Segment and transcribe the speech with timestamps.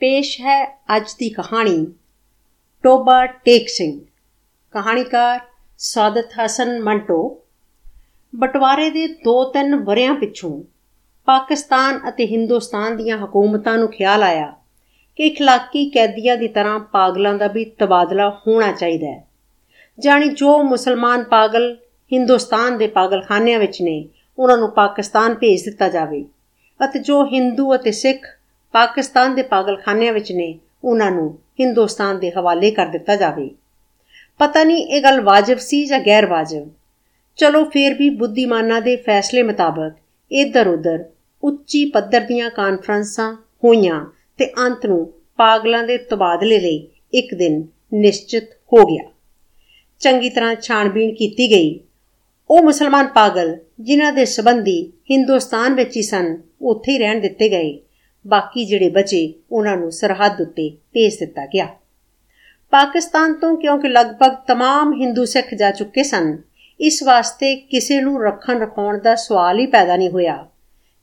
[0.00, 0.64] ਪੇਸ਼ ਹੈ
[0.96, 1.86] ਅੱਜ ਦੀ ਕਹਾਣੀ
[2.84, 4.00] ਟੋਬਾ ਟੇਕ ਸਿੰਘ
[4.74, 5.40] ਕਹਾਣੀਕਾਰ
[5.78, 7.42] ਸਾਦਤ ਹਸਨ ਮੰਟੋ
[8.34, 10.62] ਬਟਵਾਰੇ ਦੇ 2-3 ਵਰਿਆਂ ਪਿੱਛੋਂ
[11.28, 14.54] ਪਾਕਿਸਤਾਨ ਅਤੇ ਹਿੰਦੁਸਤਾਨ ਦੀਆਂ ਹਕੂਮਤਾਂ ਨੂੰ ਖਿਆਲ ਆਇਆ
[15.18, 19.24] ਕਿ اخلاقی ਕੈਦੀਆਂ ਦੀ ਤਰ੍ਹਾਂ ਪਾਗਲਾਂ ਦਾ ਵੀ ਤਬਾਦਲਾ ਹੋਣਾ ਚਾਹੀਦਾ ਹੈ
[19.98, 21.76] ਜਾਨੀ ਜੋ ਮੁਸਲਮਾਨ ਪਾਗਲ
[22.12, 26.24] ਹਿੰਦੁਸਤਾਨ ਦੇ ਪਾਗਲਖਾਨਿਆਂ ਵਿੱਚ ਨੇ ਉਹਨਾਂ ਨੂੰ ਪਾਕਿਸਤਾਨ ਭੇਜ ਦਿੱਤਾ ਜਾਵੇ
[26.80, 28.26] ਅਤੇ ਜੋ ਹਿੰਦੂ ਅਤੇ ਸਿੱਖ
[28.71, 33.51] ਪਾਕਿਸਤਾਨ ਦੇ ਪਾਗਲਖਾਨਿਆਂ ਵਿੱਚ ਨੇ। ਉਹਨਾਂ ਨੂੰ ਹਿੰਦੁਸਤਾਨ ਦੇ ਹਵਾਲੇ ਕਰ ਦਿੱਤਾ ਜਾਵੇ।
[34.39, 36.69] ਪਤਾ ਨਹੀਂ ਇਹ ਗੱਲ ਵਾਜਬ ਸੀ ਜਾਂ ਗੈਰ ਵਾਜਬ।
[37.37, 39.91] ਚਲੋ ਫੇਰ ਵੀ ਬੁੱਧੀਮਾਨਾਂ ਦੇ ਫੈਸਲੇ ਮੁਤਾਬਕ
[40.31, 41.05] ਇੱਧਰ-ਉੱਧਰ
[41.43, 44.05] ਉੱਚੀ ਪੱਧਰ ਦੀਆਂ ਕਾਨਫਰੰਸਾਂ ਹੋਈਆਂ
[44.37, 49.11] ਤੇ ਅੰਤ ਨੂੰ ਪਾਗਲਾਂ ਦੇ ਤਬਾਦਲੇ ਲਈ ਇੱਕ ਦਿਨ ਨਿਸ਼ਚਿਤ ਹੋ ਗਿਆ।
[49.99, 51.79] ਚੰਗੀ ਤਰ੍ਹਾਂ ਛਾਣਬੀਣ ਕੀਤੀ ਗਈ।
[52.49, 57.79] ਉਹ ਮੁਸਲਮਾਨ ਪਾਗਲ ਜਿਨ੍ਹਾਂ ਦੇ ਸਬੰਧੀ ਹਿੰਦੁਸਤਾਨ ਵਿੱਚ ਹੀ ਸਨ, ਉੱਥੇ ਹੀ ਰਹਿਣ ਦਿੱਤੇ ਗਏ।
[58.24, 61.66] ਬਾਕੀ ਜਿਹੜੇ ਬਚੇ ਉਹਨਾਂ ਨੂੰ ਸਰਹੱਦ ਉੱਤੇ ਭੇਜ ਦਿੱਤਾ ਗਿਆ
[62.72, 66.36] ਪਾਕਿਸਤਾਨ ਤੋਂ ਕਿਉਂਕਿ ਲਗਭਗ तमाम ਹਿੰਦੂ ਸਿੱਖ ਜਾ ਚੁੱਕੇ ਸਨ
[66.80, 70.46] ਇਸ ਵਾਸਤੇ ਕਿਸੇ ਨੂੰ ਰੱਖਣ ਰਖਾਉਣ ਦਾ ਸਵਾਲ ਹੀ ਪੈਦਾ ਨਹੀਂ ਹੋਇਆ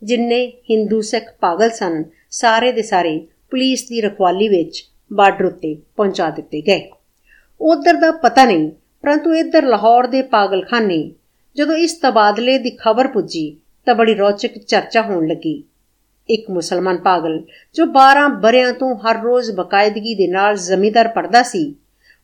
[0.01, 3.17] ਜਿੰਨੇ ਹਿੰਦੂ ਸਿੱਖ ਪਾਗਲ ਸਨ ਸਾਰੇ ਦੇ ਸਾਰੇ
[3.51, 6.89] ਪੁਲਿਸ ਦੀ ਰਖਵਾਲੀ ਵਿੱਚ ਬਾਰਡਰ ਉੱਤੇ ਪਹੁੰਚਾ ਦਿੱਤੇ ਗਏ
[7.61, 8.69] ਉਧਰ ਦਾ ਪਤਾ ਨਹੀਂ
[9.03, 11.03] ਪਰੰਤੂ ਇੱਧਰ ਲਾਹੌਰ ਦੇ ਪਾਗਲਖਾਨੇ
[11.55, 13.49] ਜਦੋਂ ਇਸ ਤਬਾਦਲੇ ਦੀ ਖਬਰ ਪੁੱਜੀ
[13.87, 15.61] ਤਾਂ ਬੜੀ ਰੌਚਕ ਚਰਚਾ ਹੋਣ ਲੱਗੀ
[16.28, 17.42] ਇੱਕ ਮੁਸਲਮਾਨ ਪਾਗਲ,
[17.74, 21.74] ਜੋ 12 ਬਰਿਆਂ ਤੋਂ ਹਰ ਰੋਜ਼ ਬਕਾਇਦਗੀ ਦੇ ਨਾਲ ਜ਼ਮੀਂਦਾਰ ਪੜਦਾ ਸੀ,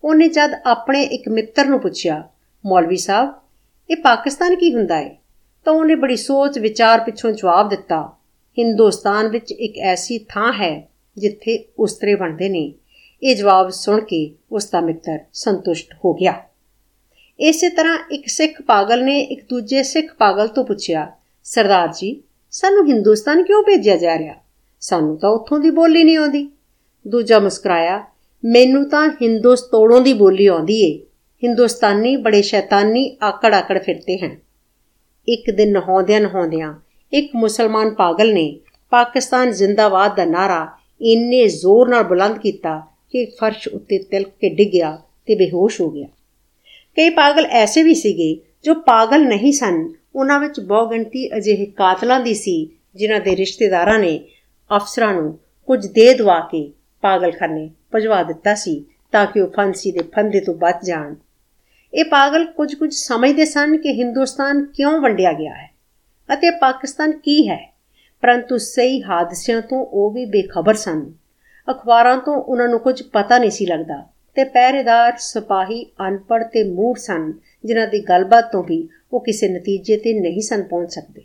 [0.05, 2.23] ਉਹਨੇ ਜਦ ਆਪਣੇ ਇੱਕ ਮਿੱਤਰ ਨੂੰ ਪੁੱਛਿਆ,
[2.65, 3.33] ਮੌਲਵੀ ਸਾਹਿਬ,
[3.91, 5.17] ਇਹ ਪਾਕਿਸਤਾਨ ਕੀ ਹੁੰਦਾ ਹੈ
[5.67, 8.03] ਤਾਂ ਉਹਨੇ ਬੜੀ ਸੋਚ ਵਿਚਾਰ ਪਿੱਛੋਂ ਜਵਾਬ ਦਿੱਤਾ,
[8.59, 12.73] ਹਿੰਦੁਸਤਾਨ ਵਿੱਚ ਇੱਕ ਐਸੀ ਥਾਂ ਹੈ ਜਿੱਥੇ ਉਸਤਰੇ ਬਣਦੇ ਨੇ।
[13.23, 16.35] ਇਹ ਜਵਾਬ ਸੁਣ ਕੇ ਉਸ ਦਾ ਮਿੱਤਰ ਸੰਤੁਸ਼ਟ ਹੋ ਗਿਆ।
[17.41, 21.11] ਇਸੇ ਤਰ੍ਹਾਂ ਇੱਕ ਸਿੱਖ ਪਾਗਲ ਨੇ ਇੱਕ ਦੂਜੇ ਸਿੱਖ ਪਾਗਲ ਤੋਂ ਪੁੱਛਿਆ,
[21.43, 22.23] ਸਰਦਾਰ ਜੀ
[22.53, 24.35] ਸਾਨੂੰ ਹਿੰਦੁਸਤਾਨ ਕਿਉਂ ਭੇਜਿਆ ਜਾ ਰਿਹਾ?
[24.81, 26.51] ਸਾਨੂੰ ਤਾਂ ਉੱਥੋਂ ਦੀ ਬੋਲੀ ਨਹੀਂ ਆਉਂਦੀ।
[27.09, 28.05] ਦੂਜਾ ਮੁਸਕਰਾਇਆ,
[28.45, 30.99] ਮੈਨੂੰ ਤਾਂ ਹਿੰਦੁਸਤੋੜੋਂ ਦੀ ਬੋਲੀ ਆਉਂਦੀ ਏ।
[31.45, 34.37] ਹਿੰਦੁਸਤਾਨੀ ਬੜੇ ਸ਼ੈਤਾਨੀ ਆਕੜ ਆਕੜ ਫਿਰਤੇ ਹਨ।
[35.29, 36.75] ਇੱਕ ਦਿਨ ਨਹਾਉਂਦਿਆਂ ਨਹਾਉਂਦਿਆਂ
[37.13, 38.61] ਇੱਕ ਮੁਸਲਮਾਨ ਪਾਗਲ ਨੇ
[38.91, 40.69] ਪਾਕਿਸਤਾਨ ਜ਼ਿੰਦਾਬਾਦ ਦਾ ਨਾਰਾ
[41.01, 42.83] ਇੰਨੇ ਜ਼ੋਰ ਨਾਲ ਬੁਲੰਦ ਕੀਤਾ
[43.13, 44.97] ਕਿ ਫਰਸ਼ ਉੱਤੇ ਤਿਲਕ ਕੇ ਡਿੱਗਿਆ
[45.27, 46.07] ਤੇ ਬੇਹੋਸ਼ ਹੋ ਗਿਆ।
[46.97, 52.21] ਕਈ ਪਾਗਲ ਐਸੇ ਵੀ ਸੀਗੇ ਜੋ ਪਾਗਲ ਨਹੀਂ ਸਨ ਉਹਨਾਂ ਵਿੱਚ ਬਹੁ ਗਿਣਤੀ ਅਜਿਹੇ ਕਾਤਲਾਂ
[52.21, 54.21] ਦੀ ਸੀ, ਜਿਨ੍ਹਾਂ ਦੇ ਰਿਸ਼ਤੇਦਾਰਾਂ ਨੇ
[54.77, 60.03] ਅਫਸਰਾਂ ਨੂੰ ਕੁਝ ਦੇ ਦਵਾ ਕੇ ਪਾਗਲਖਾਨੇ ਭਜਵਾ ਦਿੱਤਾ ਸੀ, ਤਾਂ ਕਿ ਉਹ ਫਾਂਸੀ ਦੇ
[60.03, 61.15] ਫੰਦੇ ਤੋਂ ਬਚ ਜਾਣ।
[61.95, 65.71] ਇਹ ਪਾਗਲ ਕੁਝ ਕੁਝ ਸਮਝਦੇ ਸਨ ਕਿ ਹਿੰਦੁਸਤਾਨ ਕਿਉਂ ਵੰਡਿਆ ਗਿਆ ਹੈ
[66.35, 67.75] ਅਤੇ ਪਾਕਿਸਤਾਨ ਕੀ ਹੈ,
[68.23, 71.13] ਪਰੰਤੂ ਸਹੀ ਹਾਦਸਿਆਂ ਤੋਂ ਉਹ ਵੀ ਬੇਖਬਰ ਸਨ।
[71.71, 76.99] ਅਖਬਾਰਾਂ ਤੋਂ ਉਹਨਾਂ ਨੂੰ ਕੁਝ ਪਤਾ ਨਹੀਂ ਸੀ ਲੱਗਦਾ ਤੇ ਪਹਿਰੇਦਾਰ, ਸਿਪਾਹੀ ਅਨਪੜ ਤੇ ਮੂੜ
[76.99, 77.33] ਸਨ,
[77.65, 81.23] ਜਿਨ੍ਹਾਂ ਦੀ ਗੱਲਬਾਤ ਤੋਂ ਵੀ ਉਹ ਕਿਸੇ ਨਤੀਜੇ ਤੇ ਨਹੀਂ ਸਨ ਪਹੁੰਚ ਸਕਦੇ।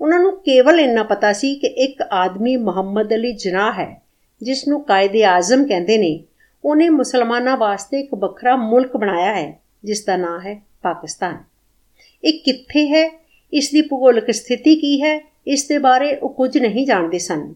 [0.00, 4.02] ਉਹਨਾਂ ਨੂੰ ਕੇਵਲ ਇੰਨਾ ਪਤਾ ਸੀ ਕਿ ਇੱਕ ਆਦਮੀ ਮੁਹੰਮਦ ਅਲੀ ਜਨਾਹ ਹੈ,
[4.42, 6.24] ਜਿਸ ਨੂੰ ਕਾਇਦੇ ਆਜ਼ਮ ਕਹਿੰਦੇ ਨੇ।
[6.64, 11.38] ਉਹਨੇ ਮੁਸਲਮਾਨਾਂ ਵਾਸਤੇ ਇੱਕ ਵੱਖਰਾ ਮੁਲਕ ਬਣਾਇਆ ਹੈ, ਜਿਸ ਦਾ ਨਾਮ ਹੈ ਪਾਕਿਸਤਾਨ।
[12.24, 13.20] ਇਹ ਕਿੱਥੇ ਹੈ?
[13.52, 15.32] ਇਸ ਦੀ ਭੂਗੋਲਿਕ ਸਥਿਤੀ ਕੀ ਹੈ?
[15.46, 17.54] ਇਸ ਦੇ ਬਾਰੇ ਉਹ ਕੁਝ ਨਹੀਂ ਜਾਣਦੇ ਸਨ।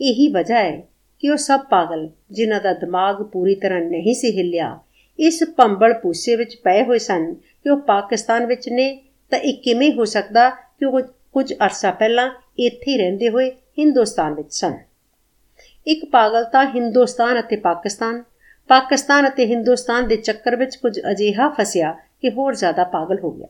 [0.00, 0.82] ਇਹੀ ਵਜ੍ਹਾ ਹੈ
[1.22, 4.78] ਕਿ ਉਹ ਸਭ ਪਾਗਲ, ਜਿਨ੍ਹਾਂ ਦਾ ਦਿਮਾਗ ਪੂਰੀ ਤਰ੍ਹਾਂ ਨਹੀਂ ਸੀ ਹਿੱਲਿਆ।
[5.18, 9.92] ਇਸ ਪੰਬਲ ਪੂਸੇ ਵਿੱਚ ਪਏ ਹੋਏ ਸਨ ਕਿ ਉਹ ਪਾਕਿਸਤਾਨ ਵਿੱਚ ਨੇ, ਤਾਂ ਇਹ ਕਿਵੇਂ
[9.92, 11.00] ਹੋ ਸਕਦਾ ਕਿ ਉਹ
[11.32, 14.78] ਕੁਝ ਅਰਸਾ ਪਹਿਲਾਂ ਇੱਥੇ ਹੀ ਰਹਿੰਦੇ ਹੋਏ ਹਿੰਦੁਸਤਾਨ ਵਿੱਚ ਸਨ?
[15.86, 18.22] ਇੱਕ ਪਾਗਲ ਤਾਂ ਹਿੰਦੁਸਤਾਨ ਅਤੇ ਪਾਕਿਸਤਾਨ
[18.68, 23.46] ਪਾਕਿਸਤਾਨ ਅਤੇ ਹਿੰਦੁਸਤਾਨ ਦੇ ਚੱਕਰ ਵਿੱਚ ਕੁਝ ਅਜੀਹਾ ਫਸਿਆ ਕਿ ਹੋਰ ਜ਼ਿਆਦਾ ਪਾਗਲ ਹੋ ਗਿਆ।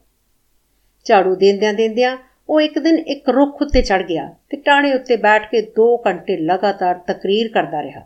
[1.04, 2.16] ਝਾੜੂ ਦੇਂਦਿਆਂ ਦੇਂਦਿਆਂ
[2.48, 6.36] ਉਹ ਇੱਕ ਦਿਨ ਇੱਕ ਰੁੱਖ ਉੱਤੇ ਚੜ ਗਿਆ ਤੇ ਟਾਣੇ ਉੱਤੇ ਬੈਠ ਕੇ 2 ਘੰਟੇ
[6.36, 8.02] ਲਗਾਤਾਰ ਤਕਰੀਰ ਕਰਦਾ ਰਿਹਾ,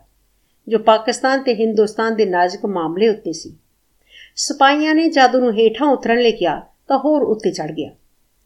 [0.67, 3.55] ਜੋ ਪਾਕਿਸਤਾਨ ਤੇ ਹਿੰਦੁਸਤਾਨ ਦੇ ਨਾਜ਼ੁਕ ਮਾਮਲੇ ਉੱਤੇ ਸੀ।
[4.35, 7.89] ਸਿਪਾਹੀਆਂ ਨੇ ਜਦ ਉਹਨੂੰ ਹੇਠਾਂ ਉਤਰਨ ਲਈ ਕਿਹਾ, ਤਾਂ ਹੋਰ ਉੱਤੇ ਚੜ ਗਿਆ।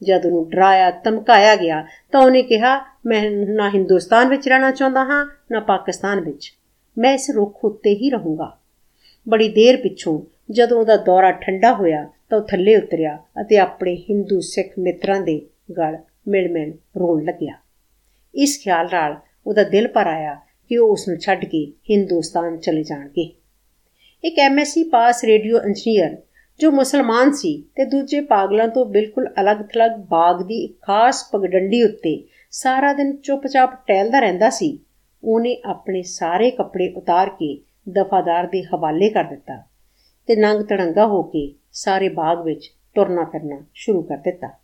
[0.02, 5.26] ਜਦ ਉਹਨੂੰ ਡਰਾਇਆ, ਧਮਕਾਇਆ ਗਿਆ, ਤਾਂ ਉਹਨੇ ਕਿਹਾ, ਮੈਂ ਨਾ ਹਿੰਦੁਸਤਾਨ ਵਿੱਚ ਰਹਿਣਾ ਚਾਹੁੰਦਾ ਹਾਂ,
[5.52, 6.52] ਨਾ ਪਾਕਿਸਤਾਨ ਵਿੱਚ।
[6.98, 8.52] ਮੈਂ ਇਸ ਰੁੱਖ ਉੱਤੇ ਹੀ ਰਹੂੰਗਾ।
[9.28, 10.20] ਬੜੀ ਦੇਰ ਪਿੱਛੋਂ
[10.52, 15.42] ਜਦੋਂ ਉਹਦਾ ਦੌਰਾ ਠੰਡਾ ਹੋਇਆ, ਤਾਂ ਉਹ ਥੱਲੇ ਉਤਰਿਆ ਅਤੇ ਆਪਣੇ ਹਿੰਦੂ ਸਿੱਖ ਮਿੱਤਰਾਂ ਦੇ
[15.72, 17.54] ਗਲ ਮਿਲ-ਮਿਲ ਰੋਣ ਲੱਗਿਆ।
[18.36, 19.16] ਇਸ ਖਿਆਲ ਨਾਲ
[19.48, 20.36] ਉਹਦਾ ਦਿਲ ਪਰ ਆਇਆ
[20.70, 23.34] ਕਿ ਉਹ ਉਸ ਨੂੰ ਛੱਡ ਕੇ ਹਿੰਦੁਸਤਾਨ ਚਲੇ ਜਾਣਗੇ।
[24.24, 26.18] ਇੱਕ ਐਮਐਸਸੀ ਪਾਸ ਰੇਡੀਓ ਇੰਜੀਨੀਅਰ
[26.60, 32.28] ਜੋ ਮੁਸਲਮਾਨ ਸੀ ਤੇ ਦੂਜੇ ਪਾਗਲਾਂ ਤੋਂ ਬਿਲਕੁਲ ਅਲੱਗ-ਥਲੱਗ ਬਾਗ ਦੀ ਇੱਕ ਖਾਸ ਪਗਡੰਡੀ ਉੱਤੇ
[32.52, 34.80] ਸਾਰਾ ਦਿਨ ਚੁੱਪਚਾਪ ਟਹਿਲਦਾ ਰਹਿੰਦਾ ਸੀ,
[35.24, 39.64] ਉਹਨੇ ਆਪਣੇ ਸਾਰੇ ਕੱਪੜੇ ਉਤਾਰ ਕੇ ਦਫਾਦਾਰ ਦੇ ਹਵਾਲੇ ਕਰ ਦਿੱਤਾ
[40.28, 44.61] ਤੇ ਨੰਗ ਤੜੰਗਾ ਹੋ ਕੇ ਸਾਰੇ ਬਾਗ ਵਿੱਚ ਤੁਰਨਾ ਫਿਰਨਾ ਸ਼ੁਰੂ ਕਰ ਦਿੱਤਾ।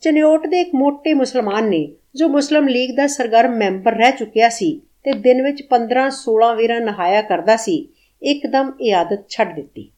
[0.00, 4.80] ਚਨਿਓਟ ਦੇ ਇੱਕ ਮੋٹے ਮੁਸਲਮਾਨ ਨੇ, ਜੋ ਮੁਸਲਮ ਲੀਗ ਦਾ ਸਰਗਰਮ ਮੈਂਬਰ ਰਹਿ ਚੁੱਕਿਆ ਸੀ
[5.04, 7.88] ਤੇ ਦਿਨ ਵਿੱਚ 15-16 ਵੇਰਾ ਨਹਾਇਆ ਕਰਦਾ ਸੀ,
[8.22, 9.90] ਇੱਕਦਮ ਇਹ ਆਦਤ ਛੱਡ ਦਿੱਤੀ।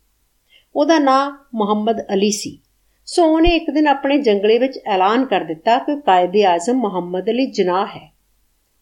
[0.76, 2.58] ਉਹਦਾ ਨਾਮ ਮੁਹੰਮਦ ਅਲੀ ਸੀ।
[3.06, 7.46] ਸੋ ਉਹਨੇ ਇੱਕ ਦਿਨ ਆਪਣੇ ਜੰਗਲੇ ਵਿੱਚ ਐਲਾਨ ਕਰ ਦਿੱਤਾ ਕਿ ਕਾਇਦੇ ਆਜ਼ਮ ਮੁਹੰਮਦ ਅਲੀ
[7.46, 8.12] ਜਨਾਹ ਹੈ।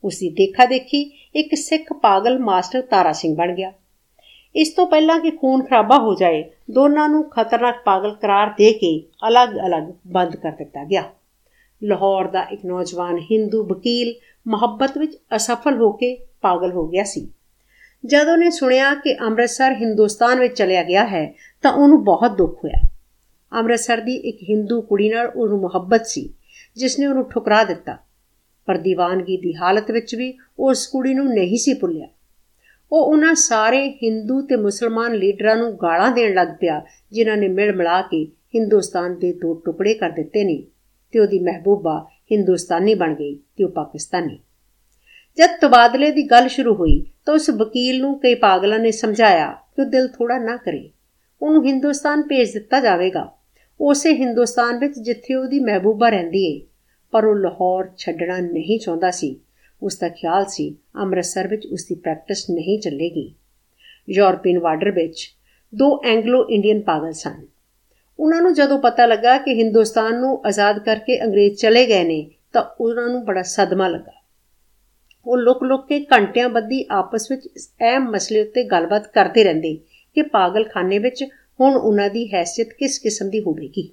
[0.04, 3.72] ਉਸ ਦੀ ਦੇਖਾ ਦੇਖੀ ਇੱਕ ਸਿੱਖ ਪਾਗਲ ਮਾਸਟਰ ਤਾਰਾ ਸਿੰਘ ਬਣ ਗਿਆ।
[4.56, 9.04] ਇਸ ਤੋਂ ਪਹਿਲਾਂ ਕਿ ਖੂਨ ਖਰਾਬਾ ਹੋ ਜਾਏ, ਦੋਨਾਂ ਨੂੰ ਖਤਰਨਾਕ ਪਾਗਲ ਕਰਾਰ ਦੇ ਕੇ
[9.28, 11.04] ਅਲੱਗ-ਅਲੱਗ ਬੰਦ ਕਰ ਦਿੱਤਾ ਗਿਆ।
[11.82, 14.14] ਲਾਹੌਰ ਦਾ ਇੱਕ ਨੌਜਵਾਨ ਹਿੰਦੂ ਵਕੀਲ
[14.48, 17.30] ਮੁਹੱਬਤ ਵਿੱਚ ਅਸਫਲ ਹੋ ਕੇ ਪਾਗਲ ਹੋ ਗਿਆ ਸੀ।
[18.06, 22.88] ਜਦ ਉਹਨੇ ਸੁਣਿਆ ਕਿ ਅੰਮ੍ਰਿਤਸਰ ਹਿੰਦੁਸਤਾਨ ਵਿੱਚ ਚਲਿਆ ਗਿਆ ਹੈ, ਤਾਂ ਉਹਨੂੰ ਬਹੁਤ ਦੁੱਖ ਹੋਇਆ।
[23.52, 26.34] ਅੰਮ੍ਰਿਤਸਰ ਦੀ ਇੱਕ ਹਿੰਦੂ ਕੁੜੀ ਨਾਲ ਉਹਨੂੰ ਮੁਹੱਬਤ ਸੀ
[26.76, 27.96] ਜਿਸ ਨੇ ਉਹਨੂੰ ਠੁਕਰਾ ਦਿੱਤਾ।
[28.66, 32.08] ਪਰ ਦੀਵਾਨਗੀ ਦੀ ਹਾਲਤ ਵਿੱਚ ਵੀ ਉਸ ਕੁੜੀ ਨੂੰ ਨਹੀਂ ਸੀ ਭੁੱਲਿਆ।
[32.94, 36.82] ਉਹ ਉਹਨਾਂ ਸਾਰੇ ਹਿੰਦੂ ਤੇ ਮੁਸਲਮਾਨ ਲੀਡਰਾਂ ਨੂੰ ਗਾਲਾਂ ਦੇਣ ਲੱਗ ਪਿਆ,
[37.12, 40.62] ਜਿਨ੍ਹਾਂ ਨੇ ਮਿਲ ਮਿਲਾ ਕੇ ਹਿੰਦੁਸਤਾਨ ਦੇ ਦੋ ਟੁਕੜੇ ਕਰ ਦਿੱਤੇ ਨੇ
[41.12, 44.38] ਤੇ ਉਹਦੀ ਮਹਿਬੂਬਾ ਹਿੰਦੁਸਤਾਨੀ ਬਣ ਗਈ ਤੇ ਉਹ ਪਾਕਿਸਤਾਨੀ
[45.38, 49.82] ਜਦ ਤਬਾਦਲੇ ਦੀ ਗੱਲ ਸ਼ੁਰੂ ਹੋਈ ਤਾਂ ਉਸ ਵਕੀਲ ਨੂੰ ਕਈ ਪਾਗਲਾਂ ਨੇ ਸਮਝਾਇਆ ਕਿ
[49.82, 50.90] ਉਹ ਦਿਲ ਥੋੜਾ ਨਾ ਕਰੇ।
[51.42, 53.32] ਉਹਨੂੰ ਹਿੰਦੁਸਤਾਨ ਭੇਜ ਦਿੱਤਾ ਜਾਵੇਗਾ।
[53.80, 56.66] ਉਸੇ ਹਿੰਦੁਸਤਾਨ ਵਿੱਚ ਜਿੱਥੇ ਉਹਦੀ ਮਹਿਬੂਬਾ ਰਹਿੰਦੀ ਏ,
[57.10, 59.40] ਪਰ ਉਹ ਲਾਹੌਰ ਛੱਡਣਾ ਨਹੀਂ ਚਾਹੁੰਦਾ ਸੀ।
[59.84, 63.34] ਉਸ ਦਾ ਖਿਆਲ ਸੀ, ਅੰਮ੍ਰਿਤਸਰ ਵਿੱਚ ਉਸ ਦੀ ਪ੍ਰੈਕਟਿਸ ਨਹੀਂ ਚੱਲੇਗੀ।
[64.10, 65.34] ਯੂਰਪੀਨ ਬਾਰਡਰ ਵਿੱਚ
[65.74, 67.46] ਦੋ ਐਂਗਲੋ ਇੰਡੀਅਨ ਪਾਗਲ ਸਨ।
[68.18, 72.64] ਉਹਨਾਂ ਨੂੰ ਜਦੋਂ ਪਤਾ ਲੱਗਾ ਕਿ ਹਿੰਦੁਸਤਾਨ ਨੂੰ ਆਜ਼ਾਦ ਕਰਕੇ ਅੰਗਰੇਜ਼ ਚਲੇ ਗਏ ਨੇ, ਤਾਂ
[72.80, 74.12] ਉਹਨਾਂ ਨੂੰ ਬੜਾ ਸਦਮਾ ਲੱਗਾ।
[75.26, 77.48] ਉਹ ਲੁਕ-ਲੁਕ ਕੇ ਘੰਟਿਆਂ ਬੱਧੀ ਆਪਸ ਵਿੱਚ
[77.84, 79.74] ਇਹ ਮਸਲੇ ਉੱਤੇ ਗੱਲਬਾਤ ਕਰਦੇ ਰਹਿੰਦੇ
[80.14, 81.24] ਕਿ ਪਾਗਲਖਾਨੇ ਵਿੱਚ
[81.60, 83.92] ਹੁਣ ਉਹਨਾਂ ਦੀ ਹیثیت ਕਿਸ ਕਿਸਮ ਦੀ ਹੋਵੇਗੀ।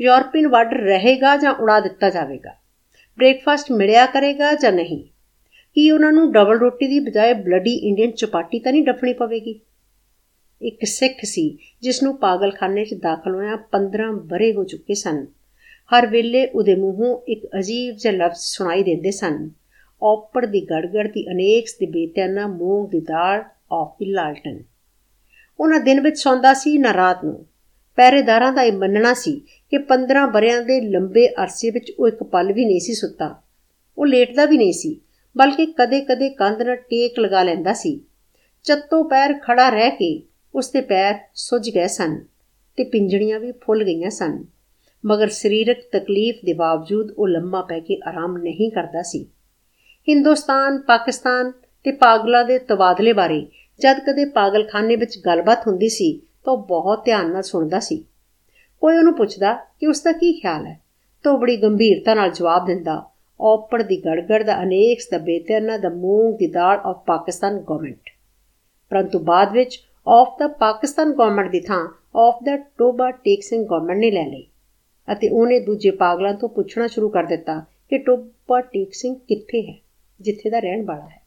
[0.00, 2.65] ਯੂਰਪੀਨ ਬਾਰਡਰ ਰਹੇਗਾ ਜਾਂ ਉਡਾ ਦਿੱਤਾ ਜਾਵੇਗਾ?
[3.18, 5.04] ਬ੍ਰੇਕਫਾਸਟ ਮਿਲਿਆ ਕਰੇਗਾ ਜਾਂ ਨਹੀਂ?
[5.74, 9.60] ਕੀ ਉਹਨਾਂ ਨੂੰ ਡਬਲ ਰੋਟੀ ਦੀ ਬਜਾਏ ਬਲੱਡੀ ਇੰਡੀਅਨ ਚਪਾਟੀ ਤਾਂ ਨਹੀਂ ਡਫਣੀ ਪਵੇਗੀ?
[10.62, 15.26] ਇੱਕ ਸਿੱਖ ਸੀ, ਜਿਸ ਨੂੰ ਪਾਗਲਖਾਨੇ 'ਚ ਦਾਖਲ ਹੋਇਆ 15 ਬਰੇ ਹੋ ਚੁੱਕੇ ਸਨ।
[15.94, 19.50] ਹਰ ਵੇਲੇ ਉਹਦੇ ਮੂੰਹੋਂ ਇੱਕ ਅਜੀਬ ਜਿਹਾ ਲਫ਼ਜ਼ ਸੁਣਾਈ ਦਿੰਦੇ ਸਨ।
[20.02, 24.62] ਔਪੜ ਦੀ ਗੜਗੜ ਦੀ ਅਨੇਕ ਦੇ ਬੇਤਿਆਨਾ ਮੂੰਹ ਦੀ ਦਾਲ ਆਫ ਦੀ ਲਾਲਟਨ
[25.60, 27.46] ਉਹਨਾਂ ਦਿਨ ਵਿੱਚ ਸੌਂਦਾ ਸੀ, ਨਾ ਰਾਤ ਨੂੰ।
[27.96, 29.40] ਪਹਿਰੇਦਾਰਾਂ ਦਾ ਇਹ ਮੰਨਣਾ ਸੀ
[29.70, 33.42] ਕਿ 15 ਬਰਿਆਂ ਦੇ ਲੰਬੇ ਅਰਸੇ ਵਿੱਚ ਉਹ ਇੱਕ ਪਲ ਵੀ ਨਹੀਂ ਸੀ ਸੁੱਤਾ।
[33.98, 35.00] ਉਹ ਲੇਟਦਾ ਵੀ ਨਹੀਂ ਸੀ,
[35.36, 38.00] ਬਲਕਿ ਕਦੇ-ਕਦੇ ਕੰਧ ਨਾਲ ਟੇਕ ਲਗਾ ਲੈਂਦਾ ਸੀ।
[38.64, 40.22] ਚੱਤੋ ਪੈਰ ਖੜਾ ਰਹਿ ਕੇ
[40.54, 42.24] ਉਸ ਦੇ ਪੈਰ ਸੁੱਜ ਗਏ ਸਨ
[42.76, 44.44] ਤੇ ਪਿੰਜੜੀਆਂ ਵੀ ਫੁੱਲ ਗਈਆਂ ਸਨ।
[45.04, 49.26] ਮਗਰ ਸਰੀਰਕ ਤਕਲੀਫ ਦੇ ਬਾਵਜੂਦ ਉਹ ਲੰਮਾ ਪੈ ਕੇ ਆਰਾਮ ਨਹੀਂ ਕਰਦਾ ਸੀ।
[50.08, 51.52] ਹਿੰਦੁਸਤਾਨ, ਪਾਕਿਸਤਾਨ
[51.84, 53.46] ਤੇ ਪਾਗਲਾਂ ਦੇ ਤਬਾਦਲੇ ਬਾਰੇ
[53.80, 58.04] ਜਦ ਕਦੇ ਪਾਗਲਖਾਨੇ ਵਿੱਚ ਗੱਲਬਾਤ ਹੁੰਦੀ ਸੀ ਤਾਂ ਉਹ ਬਹੁਤ ਧਿਆਨ ਨਾਲ ਸੁਣਦਾ ਸੀ।
[58.82, 60.80] ਕੋਈ ਉਹਨੂੰ ਪੁੱਛਦਾ ਕਿ ਉਸ ਦਾ ਕੀ ਖਿਆਲ ਹੈ,
[61.24, 63.02] ਤਾਂ ਉਹ ਬੜੀ ਗੰਭੀਰਤਾ ਨਾਲ ਜਵਾਬ ਦਿੰਦਾ,
[63.40, 68.10] ਔਪੜ ਦੀ ਗੜਗੜ ਦਾ ਅਨੇਕ ਸਤਬੇਤਨਾ ਦਾ ਮੂੰਗ ਦੀ ਦਾਲ ਆਫ ਪਾਕਿਸਤਾਨ ਗਵਰਨਮੈਂਟ
[68.90, 69.78] ਪਰੰਤੂ ਬਾਅਦ ਵਿੱਚ
[70.08, 74.46] ਆਫ ਦਾ ਪਾਕਿਸਤਾਨ ਗਵਰਨਮੈਂਟ ਦੀ ਥਾਂ ਆਫ ਦਾ ਟੋਬਾ ਟੇਕਸਿੰਗ ਗਵਰਨਮੈਂਟ ਨੇ ਲੈ ਲਈ
[75.12, 77.60] ਅਤੇ ਉਹਨੇ ਦੂਜੇ ਪਾਗਲਾਂ ਤੋਂ ਪੁੱਛਣਾ ਸ਼ੁਰੂ ਕਰ ਦਿੱਤਾ
[77.90, 79.74] ਕਿ ਟੋਬਾ ਟੇਕਸਿੰਗ ਕਿੱਥੇ ਹੈ,
[80.20, 81.22] ਜਿੱਥੇ ਦਾ ਰਹਿਣ ਵਾਲਾ ਹੈ।